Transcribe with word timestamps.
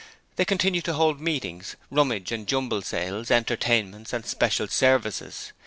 They 0.35 0.45
continued 0.45 0.85
to 0.85 0.95
hold 0.95 1.21
meetings, 1.21 1.75
rummage 1.91 2.31
and 2.31 2.47
jumble 2.47 2.81
sales, 2.81 3.29
entertainments 3.29 4.13
and 4.13 4.25
special 4.25 4.67
services. 4.67 5.53